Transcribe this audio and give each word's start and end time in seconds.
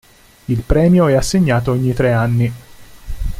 Il 0.45 0.63
premio 0.63 1.05
è 1.05 1.13
assegnato 1.13 1.69
ogni 1.69 1.93
tre 1.93 2.11
anni. 2.11 2.53